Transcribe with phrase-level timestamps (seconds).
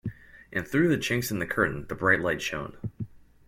[0.51, 2.75] And through the chinks in the curtain the bright light shone.